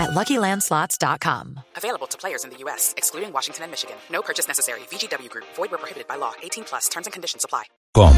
[0.00, 1.60] at LuckyLandSlots.com.
[1.76, 3.96] Available to players in the U.S., excluding Washington and Michigan.
[4.10, 4.80] No purchase necessary.
[4.90, 5.44] VGW Group.
[5.56, 6.32] Void where prohibited by law.
[6.42, 6.88] 18 plus.
[6.88, 7.64] Terms and conditions apply.
[7.92, 8.12] Com.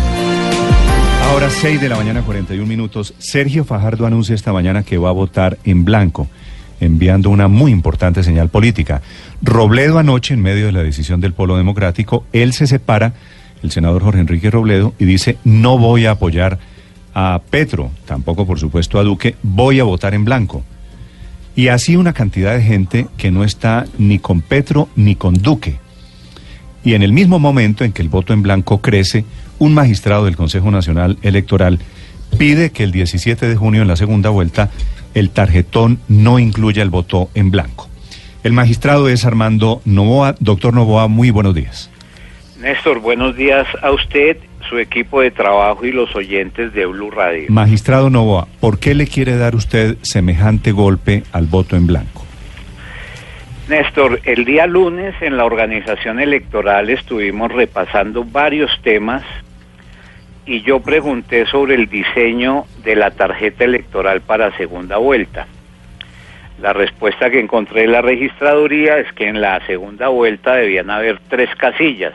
[1.24, 3.14] Ahora 6 de la mañana, 41 minutos.
[3.18, 6.28] Sergio Fajardo anuncia esta mañana que va a votar en blanco,
[6.80, 9.00] enviando una muy importante señal política.
[9.40, 13.14] Robledo anoche, en medio de la decisión del Polo Democrático, él se separa,
[13.62, 16.58] el senador Jorge Enrique Robledo, y dice, no voy a apoyar
[17.14, 20.64] a Petro, tampoco por supuesto a Duque, voy a votar en blanco.
[21.54, 25.78] Y así una cantidad de gente que no está ni con Petro ni con Duque.
[26.84, 29.24] Y en el mismo momento en que el voto en blanco crece,
[29.58, 31.78] un magistrado del Consejo Nacional Electoral
[32.38, 34.70] pide que el 17 de junio en la segunda vuelta
[35.14, 37.88] el tarjetón no incluya el voto en blanco.
[38.42, 40.34] El magistrado es Armando Novoa.
[40.40, 41.90] Doctor Novoa, muy buenos días.
[42.60, 44.36] Néstor, buenos días a usted,
[44.72, 47.44] su equipo de trabajo y los oyentes de Blue Radio.
[47.50, 52.24] Magistrado Novoa, ¿por qué le quiere dar usted semejante golpe al voto en blanco?
[53.68, 59.22] Néstor, el día lunes en la organización electoral estuvimos repasando varios temas
[60.46, 65.48] y yo pregunté sobre el diseño de la tarjeta electoral para segunda vuelta.
[66.62, 71.20] La respuesta que encontré en la registraduría es que en la segunda vuelta debían haber
[71.28, 72.14] tres casillas,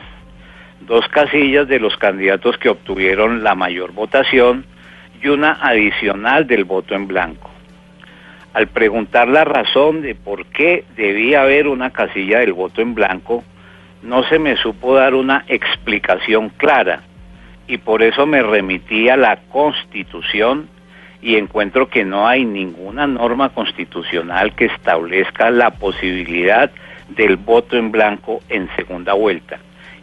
[0.80, 4.64] dos casillas de los candidatos que obtuvieron la mayor votación
[5.22, 7.50] y una adicional del voto en blanco.
[8.54, 13.44] Al preguntar la razón de por qué debía haber una casilla del voto en blanco,
[14.02, 17.02] no se me supo dar una explicación clara
[17.66, 20.68] y por eso me remití a la Constitución
[21.20, 26.70] y encuentro que no hay ninguna norma constitucional que establezca la posibilidad
[27.08, 29.58] del voto en blanco en segunda vuelta.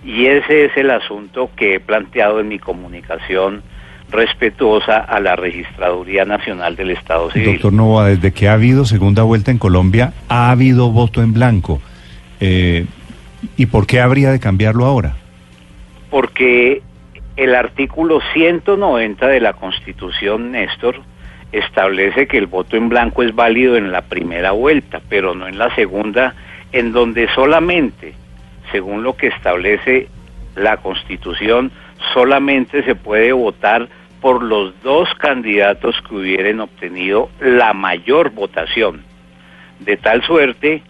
[0.06, 3.64] Y ese es el asunto que he planteado en mi comunicación
[4.12, 7.54] respetuosa a la Registraduría Nacional del Estado Civil.
[7.54, 11.82] Doctor Novoa, desde que ha habido segunda vuelta en Colombia, ha habido voto en blanco.
[12.40, 12.86] Eh,
[13.58, 15.16] ¿Y por qué habría de cambiarlo ahora?
[16.12, 16.84] Porque
[17.36, 21.02] el artículo 190 de la Constitución, Néstor,
[21.52, 25.58] establece que el voto en blanco es válido en la primera vuelta, pero no en
[25.58, 26.36] la segunda,
[26.72, 28.14] en donde solamente,
[28.76, 30.10] según lo que establece
[30.58, 31.72] la Constitución,
[32.14, 33.88] solamente se puede votar
[34.20, 39.06] por los dos candidatos que hubieran obtenido la mayor votación.
[39.80, 40.82] De tal suerte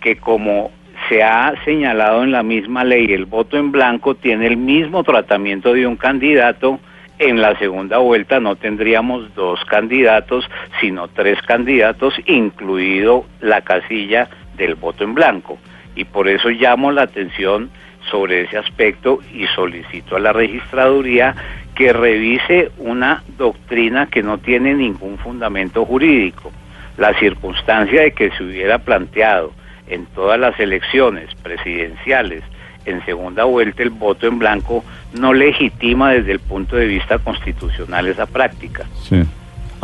[0.00, 0.70] que como
[1.10, 5.74] se ha señalado en la misma ley, el voto en blanco tiene el mismo tratamiento
[5.74, 6.80] de un candidato,
[7.18, 10.48] en la segunda vuelta no tendríamos dos candidatos,
[10.80, 15.58] sino tres candidatos, incluido la casilla del voto en blanco.
[15.94, 17.70] Y por eso llamo la atención
[18.10, 21.34] sobre ese aspecto y solicito a la registraduría
[21.74, 26.52] que revise una doctrina que no tiene ningún fundamento jurídico.
[26.96, 29.52] La circunstancia de que se hubiera planteado
[29.88, 32.42] en todas las elecciones presidenciales
[32.86, 34.84] en segunda vuelta el voto en blanco
[35.14, 38.84] no legitima desde el punto de vista constitucional esa práctica.
[39.02, 39.24] Sí.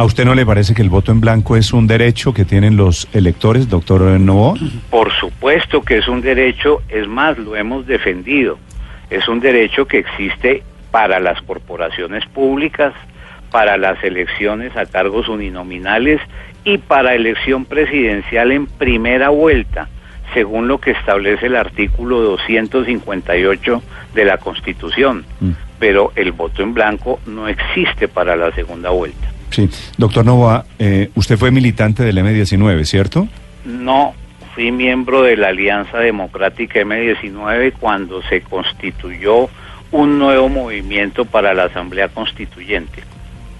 [0.00, 2.74] ¿A usted no le parece que el voto en blanco es un derecho que tienen
[2.74, 4.54] los electores, doctor Novoa?
[4.88, 8.58] Por supuesto que es un derecho, es más, lo hemos defendido.
[9.10, 12.94] Es un derecho que existe para las corporaciones públicas,
[13.50, 16.18] para las elecciones a cargos uninominales
[16.64, 19.90] y para elección presidencial en primera vuelta,
[20.32, 23.82] según lo que establece el artículo 258
[24.14, 25.26] de la Constitución.
[25.40, 25.50] Mm.
[25.78, 29.28] Pero el voto en blanco no existe para la segunda vuelta.
[29.50, 33.28] Sí, doctor Nova, eh, usted fue militante del M19, ¿cierto?
[33.64, 34.14] No,
[34.54, 39.48] fui miembro de la Alianza Democrática M19 cuando se constituyó
[39.92, 43.02] un nuevo movimiento para la Asamblea Constituyente.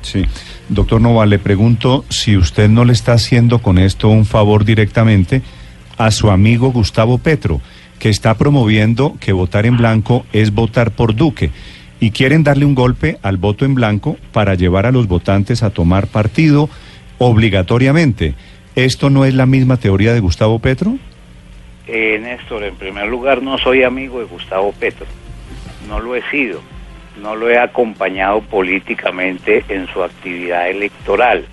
[0.02, 0.24] Sí,
[0.68, 5.42] doctor Nova, le pregunto si usted no le está haciendo con esto un favor directamente
[5.98, 7.60] a su amigo Gustavo Petro,
[7.98, 11.50] que está promoviendo que votar en blanco es votar por Duque
[12.00, 15.70] y quieren darle un golpe al voto en blanco para llevar a los votantes a
[15.70, 16.68] tomar partido
[17.18, 18.34] obligatoriamente.
[18.74, 20.94] ¿Esto no es la misma teoría de Gustavo Petro?
[21.86, 25.06] Eh, Néstor, en primer lugar no soy amigo de Gustavo Petro,
[25.88, 26.62] no lo he sido,
[27.20, 31.44] no lo he acompañado políticamente en su actividad electoral.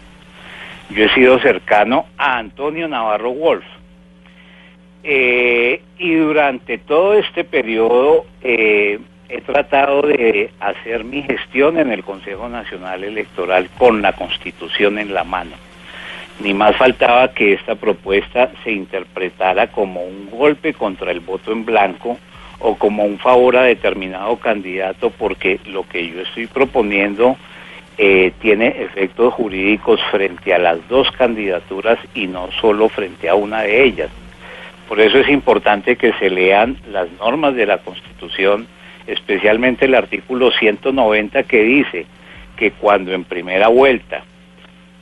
[0.89, 3.65] Yo he sido cercano a Antonio Navarro Wolf.
[5.03, 12.03] Eh, y durante todo este periodo eh, he tratado de hacer mi gestión en el
[12.03, 15.51] Consejo Nacional Electoral con la Constitución en la mano.
[16.39, 21.65] Ni más faltaba que esta propuesta se interpretara como un golpe contra el voto en
[21.65, 22.17] blanco
[22.59, 27.37] o como un favor a determinado candidato, porque lo que yo estoy proponiendo
[27.97, 33.61] eh, tiene efectos jurídicos frente a las dos candidaturas y no solo frente a una
[33.61, 34.09] de ellas.
[34.87, 38.67] Por eso es importante que se lean las normas de la Constitución,
[39.07, 42.05] especialmente el artículo 190 que dice
[42.57, 44.23] que cuando en primera vuelta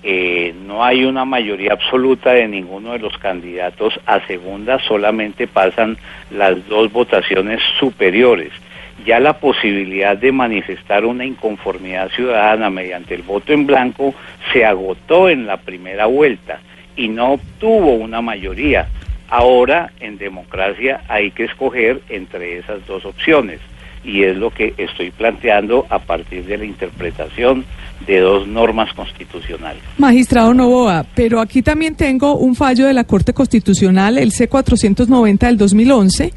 [0.04, 5.98] eh, no hay una mayoría absoluta de ninguno de los candidatos a segunda, solamente pasan
[6.30, 8.52] las dos votaciones superiores.
[9.04, 14.14] Ya la posibilidad de manifestar una inconformidad ciudadana mediante el voto en blanco
[14.54, 16.60] se agotó en la primera vuelta
[16.96, 18.88] y no obtuvo una mayoría.
[19.28, 23.60] Ahora en democracia hay que escoger entre esas dos opciones
[24.06, 27.66] y es lo que estoy planteando a partir de la interpretación
[28.06, 29.82] de dos normas constitucionales.
[29.98, 35.58] Magistrado Novoa, pero aquí también tengo un fallo de la Corte Constitucional, el C490 del
[35.58, 36.34] 2011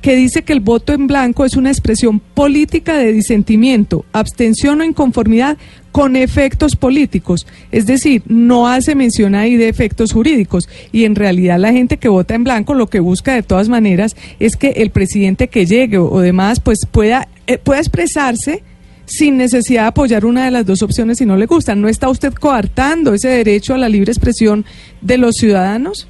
[0.00, 4.84] que dice que el voto en blanco es una expresión política de disentimiento, abstención o
[4.84, 5.56] inconformidad
[5.92, 7.46] con efectos políticos.
[7.72, 10.68] Es decir, no hace mención ahí de efectos jurídicos.
[10.92, 14.14] Y en realidad la gente que vota en blanco lo que busca de todas maneras
[14.38, 18.62] es que el presidente que llegue o, demás pues pueda, eh, pueda expresarse
[19.06, 21.80] sin necesidad de apoyar una de las dos opciones si no le gustan.
[21.80, 24.66] ¿No está usted coartando ese derecho a la libre expresión
[25.00, 26.08] de los ciudadanos?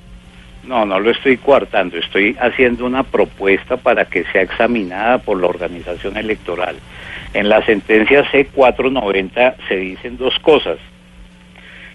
[0.66, 5.46] No, no lo estoy coartando, estoy haciendo una propuesta para que sea examinada por la
[5.46, 6.74] organización electoral.
[7.34, 10.78] En la sentencia C490 se dicen dos cosas.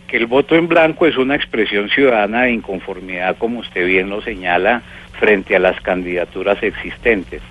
[0.07, 4.21] Que el voto en blanco es una expresión ciudadana de inconformidad, como usted bien lo
[4.21, 4.83] señala,
[5.19, 7.41] frente a las candidaturas existentes.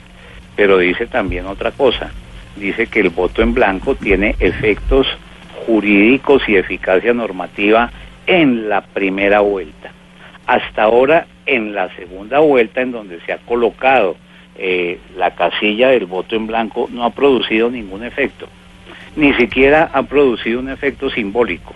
[0.56, 2.10] Pero dice también otra cosa.
[2.56, 5.06] Dice que el voto en blanco tiene efectos
[5.66, 7.90] jurídicos y eficacia normativa
[8.26, 9.92] en la primera vuelta
[10.50, 14.16] hasta ahora en la segunda vuelta en donde se ha colocado
[14.58, 18.48] eh, la casilla del voto en blanco no ha producido ningún efecto,
[19.14, 21.72] ni siquiera ha producido un efecto simbólico.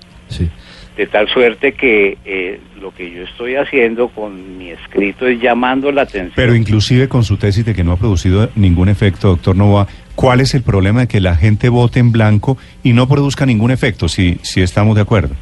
[0.96, 5.90] De tal suerte que eh, lo que yo estoy haciendo con mi escrito es llamando
[5.90, 6.32] la atención.
[6.36, 10.40] Pero inclusive con su tesis de que no ha producido ningún efecto, doctor Nova, ¿cuál
[10.40, 14.08] es el problema de que la gente vote en blanco y no produzca ningún efecto,
[14.08, 15.34] si, si estamos de acuerdo?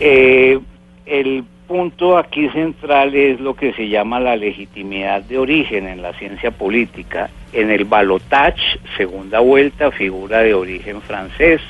[0.00, 0.58] Eh,
[1.06, 6.12] el punto aquí central es lo que se llama la legitimidad de origen en la
[6.14, 7.30] ciencia política.
[7.52, 11.60] En el balotage, segunda vuelta, figura de origen francés.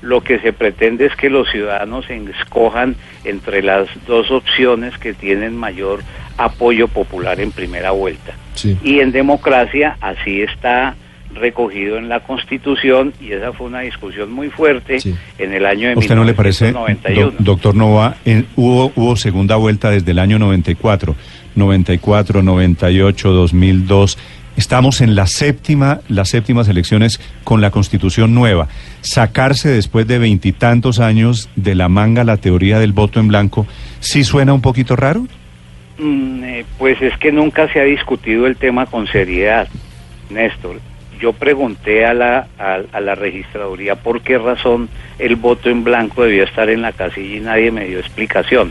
[0.00, 5.56] Lo que se pretende es que los ciudadanos escojan entre las dos opciones que tienen
[5.56, 6.00] mayor
[6.36, 8.34] apoyo popular en primera vuelta.
[8.82, 10.94] Y en democracia así está
[11.34, 14.98] recogido en la Constitución y esa fue una discusión muy fuerte
[15.38, 16.74] en el año de ¿Usted no le parece,
[17.38, 18.16] doctor Nova,
[18.56, 21.14] hubo, hubo segunda vuelta desde el año 94,
[21.54, 24.18] 94, 98, 2002.
[24.56, 28.68] Estamos en la séptima, las séptimas elecciones con la Constitución nueva.
[29.00, 33.66] Sacarse después de veintitantos años de la manga la teoría del voto en blanco,
[33.98, 35.26] ¿sí suena un poquito raro?
[35.98, 39.68] Mm, eh, pues es que nunca se ha discutido el tema con seriedad,
[40.30, 40.80] Néstor
[41.24, 46.44] yo pregunté a la, a, la registraduría por qué razón el voto en blanco debía
[46.44, 48.70] estar en la casilla y nadie me dio explicación.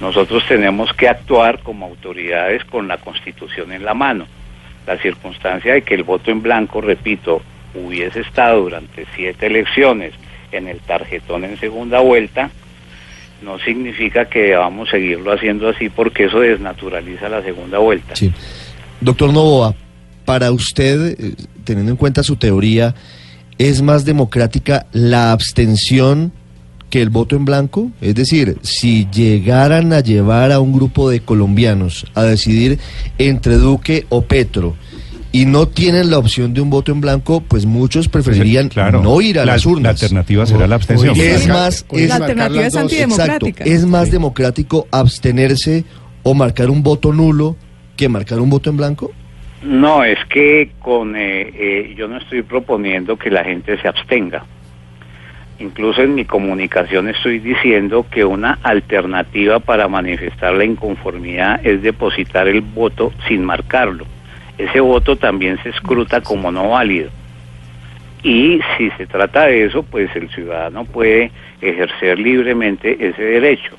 [0.00, 4.26] Nosotros tenemos que actuar como autoridades con la constitución en la mano.
[4.88, 7.42] La circunstancia de que el voto en blanco, repito,
[7.76, 10.14] hubiese estado durante siete elecciones
[10.50, 12.50] en el tarjetón en segunda vuelta,
[13.40, 18.16] no significa que debamos seguirlo haciendo así porque eso desnaturaliza la segunda vuelta.
[18.16, 18.32] Sí.
[19.00, 19.72] Doctor Novoa,
[20.28, 22.94] para usted, eh, teniendo en cuenta su teoría,
[23.56, 26.34] ¿es más democrática la abstención
[26.90, 27.90] que el voto en blanco?
[28.02, 32.78] Es decir, si llegaran a llevar a un grupo de colombianos a decidir
[33.16, 34.76] entre Duque o Petro,
[35.32, 38.70] y no tienen la opción de un voto en blanco, pues muchos preferirían
[39.02, 39.82] no ir a las urnas.
[39.82, 41.18] La alternativa será la abstención.
[41.18, 43.64] Es más, la alternativa es antidemocrática.
[43.64, 45.86] es más democrático abstenerse
[46.22, 47.56] o marcar un voto nulo
[47.96, 49.10] que marcar un voto en blanco.
[49.62, 54.44] No, es que con eh, eh, yo no estoy proponiendo que la gente se abstenga.
[55.58, 62.46] Incluso en mi comunicación estoy diciendo que una alternativa para manifestar la inconformidad es depositar
[62.46, 64.06] el voto sin marcarlo.
[64.56, 67.10] Ese voto también se escruta como no válido.
[68.22, 73.76] Y si se trata de eso, pues el ciudadano puede ejercer libremente ese derecho,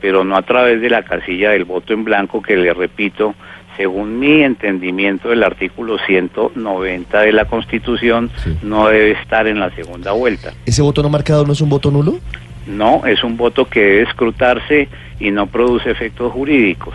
[0.00, 3.34] pero no a través de la casilla del voto en blanco que le repito,
[3.76, 8.56] según mi entendimiento del artículo 190 de la Constitución, Sí.
[8.62, 10.52] no debe estar en la segunda vuelta.
[10.66, 12.18] ¿Ese voto no marcado no es un voto nulo?
[12.66, 14.88] No, es un voto que debe escrutarse
[15.18, 16.94] y no produce efectos jurídicos.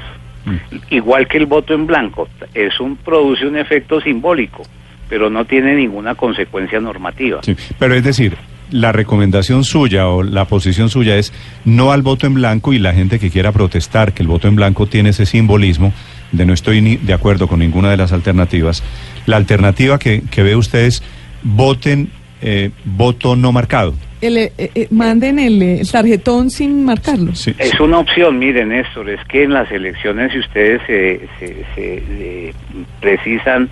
[0.90, 4.64] Igual que el voto en blanco, es un produce un efecto simbólico,
[5.10, 7.42] pero no tiene ninguna consecuencia normativa.
[7.44, 8.38] Sí, pero es decir,
[8.72, 11.34] la recomendación suya o la posición suya es
[11.66, 14.56] no al voto en blanco y la gente que quiera protestar que el voto en
[14.56, 15.92] blanco tiene ese simbolismo,
[16.32, 18.84] de no estoy ni de acuerdo con ninguna de las alternativas.
[19.26, 21.04] La alternativa que, que ve usted es
[21.44, 22.10] voten
[22.42, 23.94] eh, voto no marcado.
[24.20, 27.36] El, eh, eh, manden el, eh, el tarjetón sin marcarlo.
[27.36, 31.66] Sí, Es una opción, miren Néstor, es que en las elecciones si ustedes se, se-
[31.76, 32.54] se, eh,
[33.00, 33.70] precisan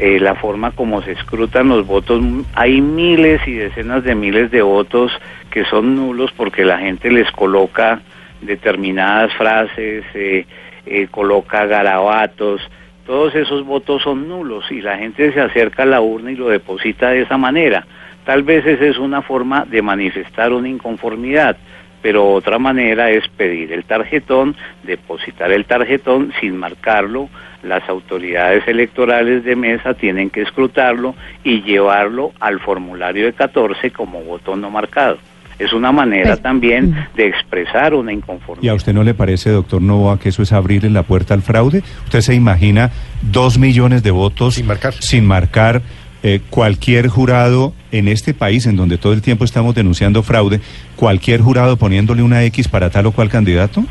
[0.00, 2.22] eh, la forma como se escrutan los votos,
[2.54, 5.12] hay miles y decenas de miles de votos
[5.50, 8.00] que son nulos porque la gente les coloca
[8.42, 10.44] determinadas frases, eh,
[10.86, 12.60] eh, coloca garabatos,
[13.06, 16.48] todos esos votos son nulos y la gente se acerca a la urna y lo
[16.48, 17.86] deposita de esa manera.
[18.24, 21.56] Tal vez esa es una forma de manifestar una inconformidad,
[22.02, 27.28] pero otra manera es pedir el tarjetón, depositar el tarjetón sin marcarlo.
[27.62, 31.14] Las autoridades electorales de mesa tienen que escrutarlo
[31.44, 35.18] y llevarlo al formulario de 14 como voto no marcado.
[35.58, 37.16] Es una manera Pues, también mm.
[37.16, 38.74] de expresar una ¿Y a inconformidad.
[38.74, 41.82] usted no le parece, doctor Novoa, que eso es abrirle la puerta al fraude?
[42.04, 42.90] ¿Usted se imagina
[43.22, 44.94] dos millones de votos Sin marcar.
[44.94, 45.82] sin marcar,
[46.22, 50.60] eh, cualquier jurado en este país, en donde todo el tiempo estamos denunciando fraude,
[50.96, 53.84] cualquier jurado poniéndole una X para tal o cual candidato?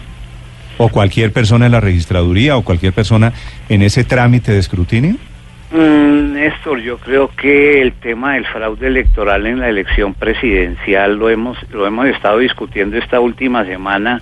[0.77, 3.31] ¿O cualquier persona en la registraduría o cualquier persona
[3.69, 5.15] en ese trámite de escrutinio?
[5.71, 11.29] Mm, Néstor, yo creo que el tema del fraude electoral en la elección presidencial lo
[11.29, 14.21] hemos lo hemos estado discutiendo esta última semana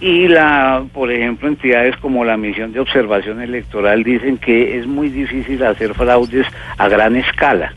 [0.00, 5.10] y la, por ejemplo, entidades como la misión de observación electoral dicen que es muy
[5.10, 6.46] difícil hacer fraudes
[6.78, 7.74] a gran escala.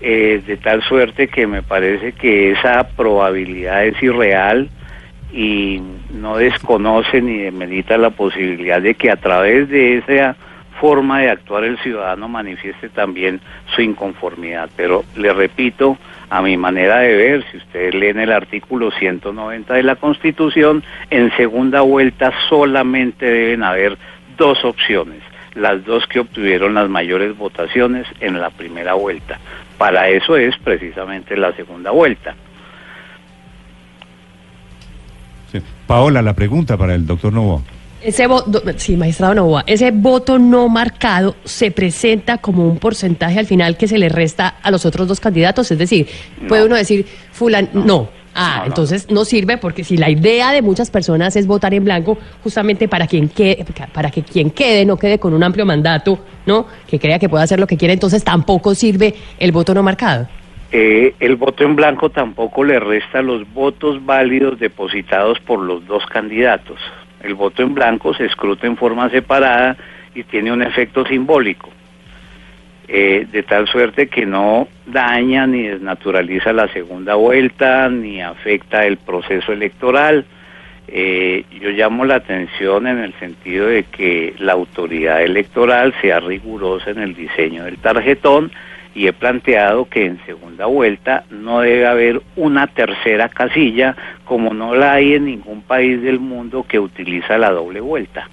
[0.00, 4.68] Eh, de tal suerte que me parece que esa probabilidad es irreal
[5.32, 5.80] y
[6.12, 10.36] no desconoce ni demerita la posibilidad de que a través de esa
[10.80, 13.40] forma de actuar el ciudadano manifieste también
[13.74, 14.68] su inconformidad.
[14.76, 15.98] Pero le repito,
[16.30, 21.34] a mi manera de ver, si ustedes leen el artículo 190 de la Constitución, en
[21.36, 23.96] segunda vuelta solamente deben haber
[24.36, 25.22] dos opciones,
[25.54, 29.38] las dos que obtuvieron las mayores votaciones en la primera vuelta.
[29.78, 32.34] Para eso es precisamente la segunda vuelta.
[35.86, 37.62] Paola, la pregunta para el doctor Novoa.
[38.06, 43.46] Ese voto, sí, magistrado Novoa, ese voto no marcado se presenta como un porcentaje al
[43.46, 46.06] final que se le resta a los otros dos candidatos, es decir,
[46.46, 46.66] puede No.
[46.68, 48.08] uno decir, fulan, no.
[48.32, 48.66] Ah, no.
[48.66, 52.86] entonces no sirve porque si la idea de muchas personas es votar en blanco justamente
[52.86, 56.64] para quien quede, para que quien quede no quede con un amplio mandato, ¿no?
[56.86, 60.28] Que crea que puede hacer lo que quiere, entonces tampoco sirve el voto no marcado.
[60.70, 66.04] Eh, el voto en blanco tampoco le resta los votos válidos depositados por los dos
[66.06, 66.78] candidatos.
[67.22, 69.76] El voto en blanco se escruta en forma separada
[70.14, 71.70] y tiene un efecto simbólico,
[72.88, 78.96] eh, de tal suerte que no daña ni desnaturaliza la segunda vuelta, ni afecta el
[78.96, 80.24] proceso electoral.
[80.88, 86.90] Eh, yo llamo la atención en el sentido de que la autoridad electoral sea rigurosa
[86.90, 88.52] en el diseño del tarjetón
[88.96, 94.74] y he planteado que en segunda vuelta no debe haber una tercera casilla como no
[94.74, 98.30] la hay en ningún país del mundo que utiliza la doble vuelta.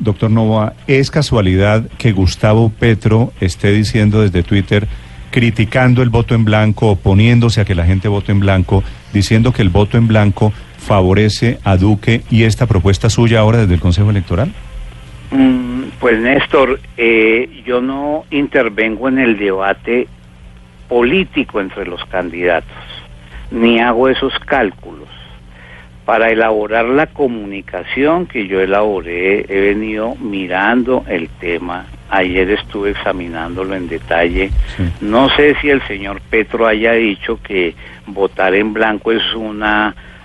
[0.00, 4.88] Doctor Novoa, ¿es casualidad que Gustavo Petro esté diciendo desde Twitter,
[5.30, 8.82] criticando el voto en blanco, oponiéndose a que la gente vote en blanco,
[9.12, 13.74] diciendo que el voto en blanco favorece a Duque y esta propuesta suya ahora desde
[13.74, 14.52] el Consejo Electoral?
[15.30, 15.70] Mm,
[16.00, 20.08] Pues Néstor, eh, yo no intervengo en el debate
[20.88, 22.72] político entre los candidatos,
[23.50, 25.08] ni hago esos cálculos.
[26.06, 31.86] Para elaborar la comunicación que yo elaboré, he venido mirando el tema.
[32.08, 34.50] Ayer estuve examinándolo en detalle.
[34.76, 34.82] Sí.
[35.02, 37.74] No sé si el señor Petro haya dicho que
[38.06, 39.62] votar en blanco es un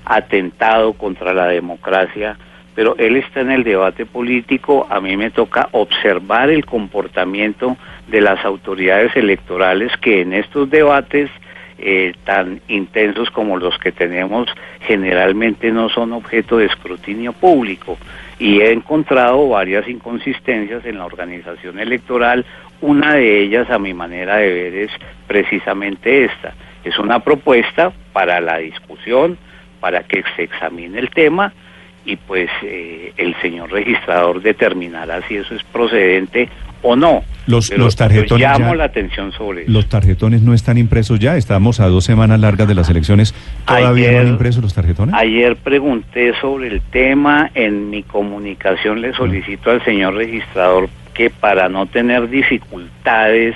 [0.05, 2.37] atentado contra la democracia,
[2.75, 4.85] pero él está en el debate político.
[4.89, 7.77] A mí me toca observar el comportamiento
[8.07, 11.31] de las autoridades electorales que en estos debates
[11.77, 14.47] eh, tan intensos como los que tenemos
[14.81, 17.97] generalmente no son objeto de escrutinio público
[18.39, 22.45] y he encontrado varias inconsistencias en la organización electoral.
[22.81, 24.91] Una de ellas, a mi manera de ver, es
[25.27, 26.53] precisamente esta.
[26.83, 29.37] Es una propuesta para la discusión,
[29.79, 31.53] para que se examine el tema
[32.05, 36.49] y pues eh, el señor registrador determinará si eso es procedente
[36.81, 37.23] o no.
[37.47, 39.71] Los, Pero los tarjetones llamo ya- la atención sobre eso.
[39.71, 41.35] los tarjetones no están impresos ya.
[41.37, 43.33] Estamos a dos semanas largas de las elecciones.
[43.65, 45.15] ¿Todavía no han impresos los tarjetones?
[45.15, 51.69] Ayer pregunté sobre el tema, en mi comunicación le solicito al señor registrador que para
[51.69, 53.55] no tener dificultades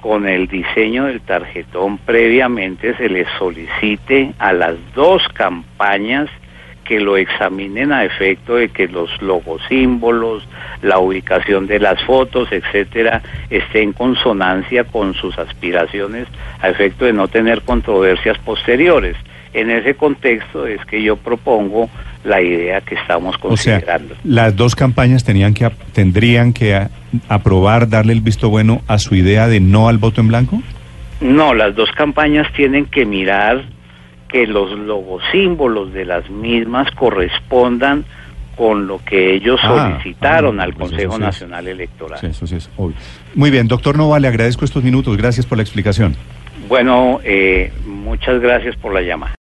[0.00, 6.30] con el diseño del tarjetón previamente se le solicite a las dos campañas
[6.90, 10.42] que lo examinen a efecto de que los logosímbolos,
[10.82, 16.26] la ubicación de las fotos, etcétera, esté en consonancia con sus aspiraciones
[16.60, 19.14] a efecto de no tener controversias posteriores.
[19.52, 21.88] En ese contexto es que yo propongo
[22.24, 24.16] la idea que estamos O sea, considerando.
[24.24, 26.90] las dos campañas tenían que ap- tendrían que a-
[27.28, 30.60] aprobar, darle el visto bueno a su idea de no al voto en blanco.
[31.20, 33.62] No, las dos campañas tienen que mirar
[34.30, 38.04] que los logosímbolos de las mismas correspondan
[38.56, 42.18] con lo que ellos Ah, solicitaron ah, al pues Consejo es- Nacional Electoral.
[42.20, 42.94] Sí, eso sí es obvio.
[43.34, 45.16] Muy bien, doctor Nova, le agradezco estos minutos.
[45.16, 46.14] Gracias por la explicación.
[46.68, 49.34] Bueno, eh, muchas gracias por la llamada.